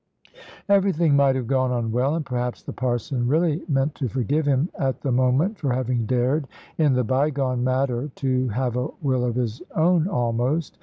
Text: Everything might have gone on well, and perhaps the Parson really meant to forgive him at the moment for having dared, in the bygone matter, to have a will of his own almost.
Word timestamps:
Everything 0.67 1.15
might 1.15 1.35
have 1.35 1.45
gone 1.45 1.69
on 1.69 1.91
well, 1.91 2.15
and 2.15 2.25
perhaps 2.25 2.63
the 2.63 2.73
Parson 2.73 3.27
really 3.27 3.61
meant 3.67 3.93
to 3.93 4.07
forgive 4.09 4.47
him 4.47 4.67
at 4.79 5.01
the 5.01 5.11
moment 5.11 5.59
for 5.59 5.71
having 5.73 6.07
dared, 6.07 6.47
in 6.79 6.93
the 6.93 7.03
bygone 7.03 7.63
matter, 7.63 8.09
to 8.15 8.47
have 8.47 8.75
a 8.75 8.87
will 9.03 9.23
of 9.23 9.35
his 9.35 9.61
own 9.75 10.07
almost. 10.07 10.79